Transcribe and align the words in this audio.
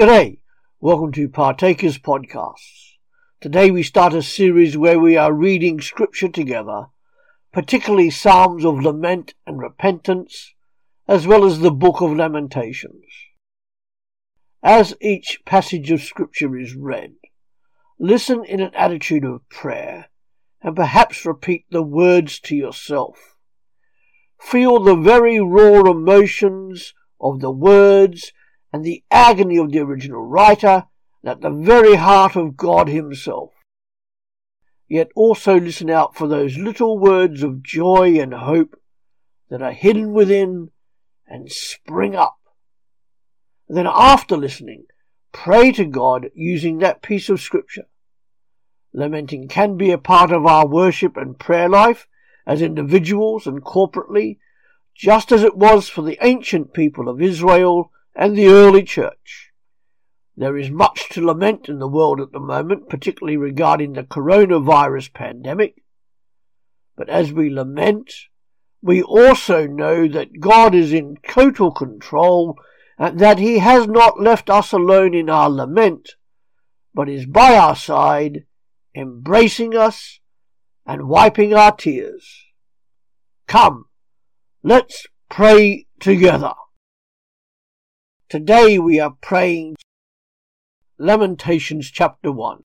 G'day. 0.00 0.38
Welcome 0.80 1.12
to 1.12 1.28
Partakers 1.28 1.98
Podcasts. 1.98 2.94
Today 3.38 3.70
we 3.70 3.82
start 3.82 4.14
a 4.14 4.22
series 4.22 4.74
where 4.74 4.98
we 4.98 5.14
are 5.14 5.30
reading 5.30 5.78
scripture 5.78 6.30
together, 6.30 6.86
particularly 7.52 8.08
Psalms 8.08 8.64
of 8.64 8.80
lament 8.80 9.34
and 9.46 9.60
repentance, 9.60 10.54
as 11.06 11.26
well 11.26 11.44
as 11.44 11.58
the 11.58 11.70
book 11.70 12.00
of 12.00 12.16
Lamentations. 12.16 13.04
As 14.62 14.94
each 15.02 15.42
passage 15.44 15.90
of 15.90 16.00
scripture 16.00 16.56
is 16.56 16.74
read, 16.74 17.16
listen 17.98 18.42
in 18.46 18.60
an 18.60 18.74
attitude 18.74 19.26
of 19.26 19.46
prayer 19.50 20.06
and 20.62 20.74
perhaps 20.74 21.26
repeat 21.26 21.66
the 21.70 21.82
words 21.82 22.40
to 22.44 22.56
yourself. 22.56 23.36
Feel 24.40 24.80
the 24.80 24.96
very 24.96 25.38
raw 25.38 25.90
emotions 25.90 26.94
of 27.20 27.40
the 27.40 27.50
words 27.50 28.32
and 28.72 28.84
the 28.84 29.02
agony 29.10 29.58
of 29.58 29.72
the 29.72 29.80
original 29.80 30.24
writer 30.24 30.84
and 31.22 31.30
at 31.30 31.40
the 31.40 31.50
very 31.50 31.96
heart 31.96 32.36
of 32.36 32.56
God 32.56 32.88
Himself. 32.88 33.50
Yet 34.88 35.10
also 35.14 35.58
listen 35.58 35.90
out 35.90 36.16
for 36.16 36.26
those 36.26 36.58
little 36.58 36.98
words 36.98 37.42
of 37.42 37.62
joy 37.62 38.18
and 38.20 38.34
hope 38.34 38.76
that 39.48 39.62
are 39.62 39.72
hidden 39.72 40.12
within 40.12 40.70
and 41.26 41.50
spring 41.50 42.16
up. 42.16 42.38
And 43.68 43.76
then 43.76 43.86
after 43.86 44.36
listening, 44.36 44.86
pray 45.32 45.70
to 45.72 45.84
God 45.84 46.30
using 46.34 46.78
that 46.78 47.02
piece 47.02 47.28
of 47.28 47.40
scripture. 47.40 47.86
Lamenting 48.92 49.46
can 49.46 49.76
be 49.76 49.92
a 49.92 49.98
part 49.98 50.32
of 50.32 50.44
our 50.44 50.66
worship 50.66 51.16
and 51.16 51.38
prayer 51.38 51.68
life 51.68 52.08
as 52.46 52.60
individuals 52.60 53.46
and 53.46 53.62
corporately, 53.62 54.38
just 54.94 55.30
as 55.30 55.44
it 55.44 55.56
was 55.56 55.88
for 55.88 56.02
the 56.02 56.18
ancient 56.20 56.72
people 56.72 57.08
of 57.08 57.22
Israel 57.22 57.92
and 58.14 58.36
the 58.36 58.48
early 58.48 58.82
church. 58.82 59.50
There 60.36 60.56
is 60.56 60.70
much 60.70 61.08
to 61.10 61.24
lament 61.24 61.68
in 61.68 61.78
the 61.78 61.88
world 61.88 62.20
at 62.20 62.32
the 62.32 62.40
moment, 62.40 62.88
particularly 62.88 63.36
regarding 63.36 63.92
the 63.92 64.04
coronavirus 64.04 65.12
pandemic. 65.12 65.82
But 66.96 67.08
as 67.08 67.32
we 67.32 67.50
lament, 67.50 68.12
we 68.82 69.02
also 69.02 69.66
know 69.66 70.08
that 70.08 70.40
God 70.40 70.74
is 70.74 70.92
in 70.92 71.18
total 71.28 71.70
control 71.70 72.58
and 72.98 73.18
that 73.18 73.38
He 73.38 73.58
has 73.58 73.86
not 73.86 74.20
left 74.20 74.48
us 74.48 74.72
alone 74.72 75.14
in 75.14 75.28
our 75.28 75.50
lament, 75.50 76.10
but 76.94 77.08
is 77.08 77.26
by 77.26 77.56
our 77.56 77.76
side, 77.76 78.44
embracing 78.94 79.76
us 79.76 80.20
and 80.86 81.08
wiping 81.08 81.54
our 81.54 81.74
tears. 81.74 82.46
Come, 83.46 83.86
let's 84.62 85.06
pray 85.28 85.86
together. 85.98 86.52
Today 88.30 88.78
we 88.78 89.00
are 89.00 89.16
praying 89.20 89.74
Lamentations 91.00 91.90
chapter 91.90 92.30
1. 92.30 92.62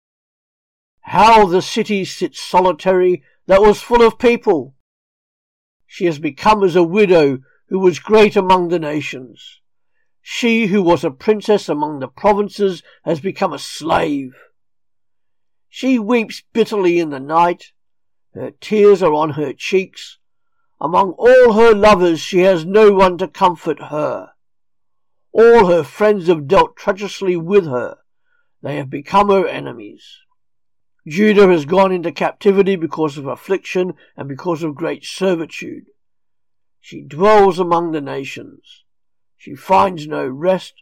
How 1.01 1.47
the 1.47 1.63
city 1.63 2.05
sits 2.05 2.39
solitary 2.39 3.23
that 3.47 3.63
was 3.63 3.81
full 3.81 4.05
of 4.05 4.19
people. 4.19 4.75
She 5.87 6.05
has 6.05 6.19
become 6.19 6.63
as 6.63 6.75
a 6.75 6.83
widow 6.83 7.39
who 7.69 7.79
was 7.79 7.97
great 7.97 8.35
among 8.35 8.67
the 8.67 8.77
nations. 8.77 9.59
She 10.21 10.67
who 10.67 10.83
was 10.83 11.03
a 11.03 11.09
princess 11.09 11.67
among 11.67 11.97
the 11.97 12.09
provinces 12.09 12.83
has 13.03 13.19
become 13.19 13.51
a 13.51 13.57
slave. 13.57 14.35
She 15.67 15.97
weeps 15.97 16.43
bitterly 16.53 16.99
in 16.99 17.09
the 17.09 17.19
night. 17.19 17.71
Her 18.35 18.51
tears 18.51 19.01
are 19.01 19.15
on 19.15 19.31
her 19.31 19.51
cheeks. 19.51 20.19
Among 20.79 21.13
all 21.13 21.53
her 21.53 21.73
lovers 21.73 22.19
she 22.19 22.41
has 22.41 22.65
no 22.65 22.91
one 22.91 23.17
to 23.17 23.27
comfort 23.27 23.79
her. 23.85 24.34
All 25.37 25.67
her 25.67 25.83
friends 25.83 26.27
have 26.27 26.47
dealt 26.47 26.77
treacherously 26.77 27.35
with 27.35 27.65
her. 27.65 27.97
They 28.61 28.77
have 28.77 28.89
become 28.89 29.27
her 29.27 29.45
enemies. 29.45 30.19
Judah 31.05 31.49
has 31.49 31.65
gone 31.65 31.91
into 31.91 32.13
captivity 32.13 32.77
because 32.77 33.17
of 33.17 33.27
affliction 33.27 33.95
and 34.15 34.29
because 34.29 34.63
of 34.63 34.75
great 34.75 35.03
servitude. 35.03 35.87
She 36.79 37.01
dwells 37.01 37.59
among 37.59 37.91
the 37.91 37.99
nations. 37.99 38.85
She 39.35 39.55
finds 39.55 40.07
no 40.07 40.25
rest. 40.25 40.75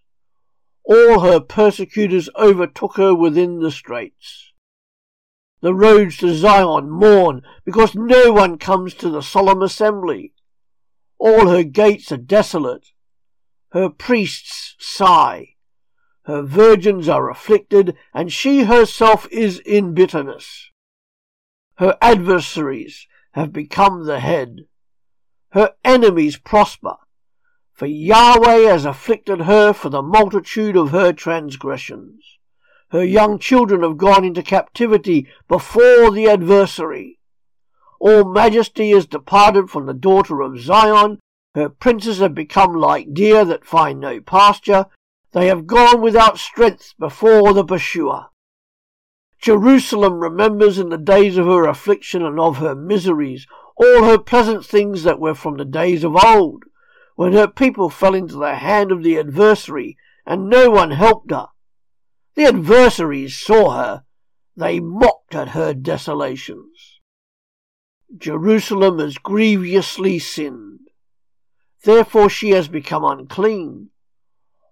All 0.84 1.22
her 1.22 1.40
persecutors 1.40 2.30
overtook 2.36 2.98
her 2.98 3.16
within 3.16 3.60
the 3.60 3.72
straits. 3.72 4.54
The 5.62 5.74
roads 5.74 6.18
to 6.18 6.32
Zion 6.32 6.92
mourn 6.92 7.42
because 7.66 7.96
no 7.96 8.32
one 8.32 8.60
comes 8.60 8.94
to 8.96 9.10
the 9.10 9.24
solemn 9.24 9.64
assembly. 9.64 10.34
All 11.18 11.48
her 11.48 11.64
gates 11.64 12.12
are 12.12 12.18
desolate. 12.18 12.90
Her 13.74 13.90
priests 13.90 14.76
sigh. 14.78 15.56
Her 16.26 16.44
virgins 16.44 17.10
are 17.10 17.30
afflicted, 17.30 17.98
and 18.14 18.32
she 18.32 18.66
herself 18.66 19.28
is 19.32 19.58
in 19.60 19.96
bitterness. 19.96 20.70
Her 21.78 21.98
adversaries 22.00 23.08
have 23.32 23.52
become 23.52 24.06
the 24.06 24.20
head. 24.20 24.68
Her 25.54 25.74
enemies 25.84 26.38
prosper, 26.38 26.98
for 27.72 27.88
Yahweh 27.88 28.70
has 28.70 28.86
afflicted 28.86 29.42
her 29.42 29.74
for 29.74 29.90
the 29.90 30.04
multitude 30.04 30.78
of 30.78 30.92
her 30.92 31.12
transgressions. 31.12 32.24
Her 32.92 33.04
young 33.04 33.40
children 33.40 33.82
have 33.82 33.98
gone 33.98 34.24
into 34.24 34.44
captivity 34.44 35.28
before 35.48 36.12
the 36.12 36.28
adversary. 36.30 37.18
All 38.00 38.24
majesty 38.24 38.92
is 38.92 39.08
departed 39.08 39.72
from 39.72 39.88
the 39.88 39.96
daughter 39.96 40.42
of 40.42 40.60
Zion, 40.60 41.18
her 41.56 41.70
princes 41.70 42.20
have 42.20 42.34
become 42.34 42.76
like 42.76 43.14
deer 43.14 43.46
that 43.46 43.66
find 43.66 44.00
no 44.00 44.20
pasture. 44.20 44.88
They 45.32 45.48
have 45.48 45.68
gone 45.68 46.02
without 46.02 46.40
strength 46.40 46.94
before 47.00 47.54
the 47.54 47.66
pursuer. 47.66 48.28
Jerusalem 49.40 50.20
remembers 50.20 50.80
in 50.80 50.90
the 50.90 50.98
days 50.98 51.38
of 51.38 51.48
her 51.48 51.68
affliction 51.68 52.24
and 52.24 52.40
of 52.40 52.58
her 52.58 52.76
miseries 52.76 53.46
all 53.76 54.04
her 54.04 54.18
pleasant 54.18 54.66
things 54.66 55.04
that 55.04 55.20
were 55.20 55.36
from 55.36 55.58
the 55.58 55.66
days 55.66 56.04
of 56.04 56.16
old, 56.16 56.64
when 57.16 57.34
her 57.34 57.48
people 57.48 57.90
fell 57.90 58.14
into 58.14 58.36
the 58.36 58.56
hand 58.56 58.92
of 58.92 59.04
the 59.04 59.18
adversary, 59.18 59.98
and 60.26 60.50
no 60.50 60.70
one 60.70 60.92
helped 60.92 61.32
her. 61.32 61.48
The 62.36 62.46
adversaries 62.46 63.38
saw 63.38 63.72
her, 63.72 64.04
they 64.56 64.80
mocked 64.80 65.36
at 65.36 65.50
her 65.50 65.74
desolations. 65.74 67.02
Jerusalem 68.16 69.00
has 69.00 69.18
grievously 69.18 70.20
sinned. 70.20 70.83
Therefore 71.84 72.30
she 72.30 72.52
has 72.52 72.68
become 72.68 73.04
unclean. 73.04 73.90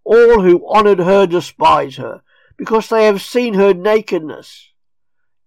All 0.04 0.42
who 0.42 0.68
honored 0.68 1.00
her 1.00 1.28
despise 1.28 1.98
her, 1.98 2.22
because 2.58 2.90
they 2.90 3.06
have 3.06 3.22
seen 3.22 3.54
her 3.56 3.74
nakedness. 3.74 4.72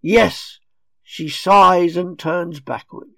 Yes, 0.00 0.58
she 1.02 1.28
sighs 1.28 1.96
and 1.96 2.18
turns 2.18 2.60
backward. 2.60 3.08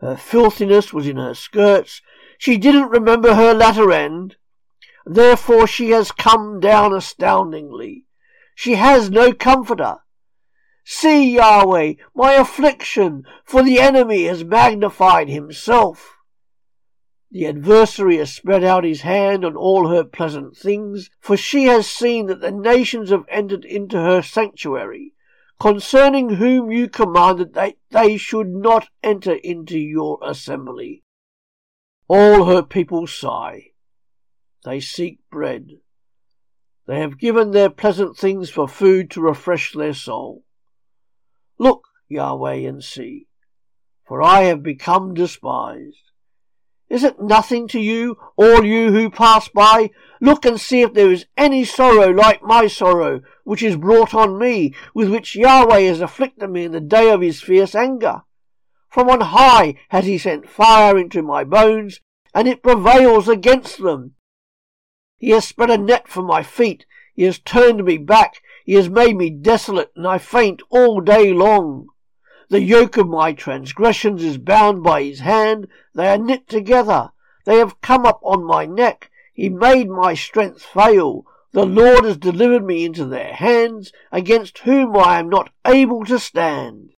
Her 0.00 0.16
filthiness 0.16 0.92
was 0.92 1.06
in 1.06 1.16
her 1.16 1.34
skirts. 1.34 2.02
She 2.36 2.58
didn't 2.58 2.90
remember 2.90 3.34
her 3.34 3.54
latter 3.54 3.90
end. 3.90 4.36
Therefore 5.06 5.66
she 5.66 5.90
has 5.90 6.12
come 6.12 6.60
down 6.60 6.92
astoundingly. 6.92 8.04
She 8.54 8.74
has 8.74 9.10
no 9.10 9.32
comforter. 9.32 9.96
See, 10.84 11.36
Yahweh, 11.36 11.94
my 12.14 12.34
affliction, 12.34 13.24
for 13.44 13.62
the 13.62 13.80
enemy 13.80 14.24
has 14.24 14.44
magnified 14.44 15.30
himself. 15.30 16.13
The 17.30 17.46
adversary 17.46 18.18
has 18.18 18.32
spread 18.32 18.62
out 18.62 18.84
his 18.84 19.00
hand 19.00 19.44
on 19.44 19.56
all 19.56 19.88
her 19.88 20.04
pleasant 20.04 20.56
things, 20.56 21.10
for 21.20 21.36
she 21.36 21.64
has 21.64 21.88
seen 21.88 22.26
that 22.26 22.40
the 22.40 22.52
nations 22.52 23.10
have 23.10 23.24
entered 23.28 23.64
into 23.64 23.96
her 23.96 24.22
sanctuary, 24.22 25.14
concerning 25.58 26.36
whom 26.36 26.70
you 26.70 26.88
commanded 26.88 27.54
that 27.54 27.76
they 27.90 28.16
should 28.16 28.48
not 28.48 28.88
enter 29.02 29.34
into 29.34 29.78
your 29.78 30.18
assembly. 30.22 31.02
All 32.08 32.44
her 32.44 32.62
people 32.62 33.06
sigh. 33.06 33.72
They 34.64 34.80
seek 34.80 35.18
bread. 35.30 35.80
They 36.86 37.00
have 37.00 37.18
given 37.18 37.50
their 37.50 37.70
pleasant 37.70 38.16
things 38.16 38.50
for 38.50 38.68
food 38.68 39.10
to 39.12 39.22
refresh 39.22 39.72
their 39.72 39.94
soul. 39.94 40.44
Look, 41.58 41.88
Yahweh, 42.08 42.68
and 42.68 42.84
see, 42.84 43.26
for 44.06 44.22
I 44.22 44.42
have 44.42 44.62
become 44.62 45.14
despised. 45.14 46.10
Is 46.94 47.02
it 47.02 47.20
nothing 47.20 47.66
to 47.70 47.80
you, 47.80 48.18
all 48.36 48.64
you 48.64 48.92
who 48.92 49.10
pass 49.10 49.48
by? 49.48 49.90
Look 50.20 50.44
and 50.44 50.60
see 50.60 50.82
if 50.82 50.94
there 50.94 51.10
is 51.10 51.26
any 51.36 51.64
sorrow 51.64 52.10
like 52.10 52.40
my 52.40 52.68
sorrow, 52.68 53.20
which 53.42 53.64
is 53.64 53.74
brought 53.74 54.14
on 54.14 54.38
me, 54.38 54.76
with 54.94 55.10
which 55.10 55.34
Yahweh 55.34 55.80
has 55.80 56.00
afflicted 56.00 56.50
me 56.50 56.66
in 56.66 56.70
the 56.70 56.80
day 56.80 57.10
of 57.10 57.20
his 57.20 57.42
fierce 57.42 57.74
anger. 57.74 58.22
From 58.88 59.10
on 59.10 59.22
high 59.22 59.74
has 59.88 60.04
he 60.04 60.18
sent 60.18 60.48
fire 60.48 60.96
into 60.96 61.20
my 61.20 61.42
bones, 61.42 61.98
and 62.32 62.46
it 62.46 62.62
prevails 62.62 63.28
against 63.28 63.82
them. 63.82 64.14
He 65.18 65.30
has 65.30 65.48
spread 65.48 65.70
a 65.70 65.78
net 65.78 66.06
for 66.06 66.22
my 66.22 66.44
feet, 66.44 66.86
he 67.12 67.24
has 67.24 67.40
turned 67.40 67.84
me 67.84 67.98
back, 67.98 68.40
he 68.64 68.74
has 68.74 68.88
made 68.88 69.16
me 69.16 69.30
desolate, 69.30 69.90
and 69.96 70.06
I 70.06 70.18
faint 70.18 70.62
all 70.70 71.00
day 71.00 71.32
long. 71.32 71.88
The 72.50 72.60
yoke 72.60 72.96
of 72.96 73.08
my 73.08 73.32
transgressions 73.32 74.22
is 74.22 74.36
bound 74.36 74.82
by 74.82 75.02
his 75.02 75.20
hand. 75.20 75.66
They 75.94 76.08
are 76.08 76.18
knit 76.18 76.46
together. 76.48 77.10
They 77.46 77.56
have 77.56 77.80
come 77.80 78.04
up 78.04 78.20
on 78.22 78.44
my 78.44 78.66
neck. 78.66 79.10
He 79.32 79.48
made 79.48 79.88
my 79.88 80.14
strength 80.14 80.62
fail. 80.62 81.24
The 81.52 81.64
Lord 81.64 82.04
has 82.04 82.16
delivered 82.16 82.64
me 82.64 82.84
into 82.84 83.06
their 83.06 83.32
hands, 83.32 83.92
against 84.12 84.58
whom 84.58 84.96
I 84.96 85.18
am 85.18 85.28
not 85.28 85.50
able 85.64 86.04
to 86.04 86.18
stand. 86.18 86.90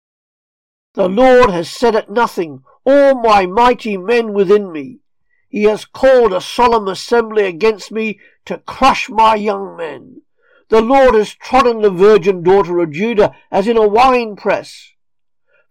The 0.95 1.09
Lord 1.09 1.51
has 1.51 1.69
set 1.69 1.95
at 1.95 2.11
nothing 2.11 2.63
all 2.87 3.21
my 3.21 3.47
mighty 3.47 3.97
men 3.97 4.33
within 4.33 4.71
me. 4.73 5.01
He 5.49 5.65
has 5.65 5.85
called 5.85 6.33
a 6.33 6.41
solemn 6.41 6.89
assembly 6.89 7.47
against 7.47 7.93
me 7.93 8.19
to 8.47 8.59
crush 8.59 9.09
my 9.11 9.35
young 9.35 9.77
men. 9.77 10.23
The 10.69 10.81
Lord 10.81 11.15
has 11.15 11.35
trodden 11.35 11.83
the 11.83 11.91
virgin 11.91 12.43
daughter 12.43 12.81
of 12.81 12.93
Judah 12.93 13.35
as 13.51 13.69
in 13.69 13.77
a 13.77 13.87
winepress. 13.87 14.94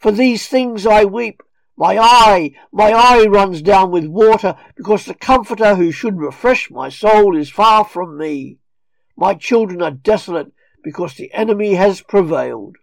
For 0.04 0.12
these 0.12 0.50
things 0.50 0.86
I 0.86 1.06
weep. 1.06 1.42
My 1.78 1.98
eye, 1.98 2.52
my 2.74 2.92
eye 2.92 3.26
runs 3.26 3.62
down 3.62 3.90
with 3.90 4.06
water, 4.06 4.58
because 4.76 5.06
the 5.06 5.14
Comforter 5.14 5.76
who 5.76 5.94
should 5.94 6.20
refresh 6.20 6.70
my 6.70 6.90
soul 6.90 7.38
is 7.38 7.50
far 7.50 7.86
from 7.86 8.18
me. 8.18 8.58
My 9.16 9.34
children 9.34 9.82
are 9.82 9.92
desolate, 9.92 10.52
because 10.84 11.14
the 11.14 11.34
enemy 11.34 11.76
has 11.76 12.02
prevailed. 12.02 12.76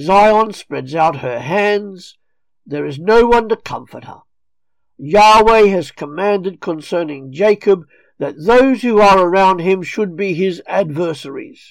Zion 0.00 0.52
spreads 0.52 0.96
out 0.96 1.18
her 1.18 1.38
hands. 1.38 2.18
There 2.66 2.86
is 2.86 2.98
no 2.98 3.28
one 3.28 3.48
to 3.48 3.56
comfort 3.56 4.06
her. 4.06 4.22
Yahweh 4.98 5.68
has 5.68 5.92
commanded 5.92 6.60
concerning 6.60 7.32
Jacob 7.32 7.84
that 8.18 8.34
those 8.44 8.82
who 8.82 9.00
are 9.00 9.20
around 9.20 9.60
him 9.60 9.84
should 9.84 10.16
be 10.16 10.34
his 10.34 10.60
adversaries. 10.66 11.64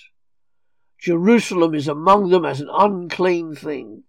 Jerusalem 0.98 1.76
is 1.76 1.90
among 1.90 2.30
them 2.30 2.46
as 2.46 2.62
an 2.62 2.70
unclean 2.72 3.54
thing. 3.54 4.04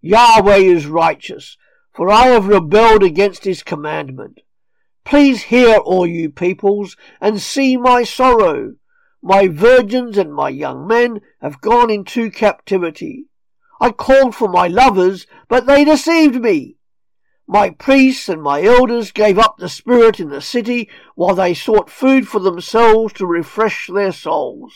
Yahweh 0.00 0.58
is 0.58 0.86
righteous, 0.86 1.56
for 1.92 2.10
I 2.10 2.26
have 2.26 2.46
rebelled 2.46 3.02
against 3.02 3.44
his 3.44 3.62
commandment. 3.62 4.40
Please 5.04 5.44
hear, 5.44 5.78
all 5.78 6.06
you 6.06 6.30
peoples, 6.30 6.96
and 7.20 7.40
see 7.40 7.76
my 7.76 8.04
sorrow. 8.04 8.74
My 9.22 9.48
virgins 9.48 10.16
and 10.16 10.32
my 10.32 10.50
young 10.50 10.86
men 10.86 11.20
have 11.40 11.60
gone 11.60 11.90
into 11.90 12.30
captivity. 12.30 13.26
I 13.80 13.90
called 13.90 14.34
for 14.34 14.48
my 14.48 14.68
lovers, 14.68 15.26
but 15.48 15.66
they 15.66 15.84
deceived 15.84 16.40
me. 16.40 16.76
My 17.46 17.70
priests 17.70 18.28
and 18.28 18.42
my 18.42 18.62
elders 18.62 19.10
gave 19.10 19.38
up 19.38 19.56
the 19.56 19.68
spirit 19.68 20.20
in 20.20 20.28
the 20.28 20.42
city 20.42 20.90
while 21.14 21.34
they 21.34 21.54
sought 21.54 21.90
food 21.90 22.28
for 22.28 22.38
themselves 22.38 23.14
to 23.14 23.26
refresh 23.26 23.88
their 23.92 24.12
souls. 24.12 24.74